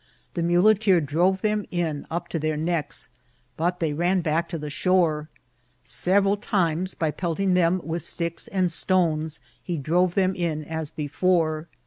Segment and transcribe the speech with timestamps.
[0.33, 3.09] The muleteer drove them in up to their necks,
[3.55, 5.29] but they ran back to the shore.
[5.83, 10.89] Several times, by pelt ing them with sticks and stones, he drove them in as
[10.89, 11.67] before.